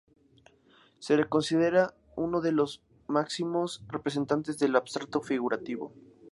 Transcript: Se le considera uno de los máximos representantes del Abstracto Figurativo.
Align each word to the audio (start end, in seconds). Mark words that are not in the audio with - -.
Se 0.97 1.15
le 1.15 1.29
considera 1.29 1.93
uno 2.15 2.41
de 2.41 2.51
los 2.53 2.81
máximos 3.05 3.83
representantes 3.87 4.57
del 4.57 4.75
Abstracto 4.75 5.21
Figurativo. 5.21 5.93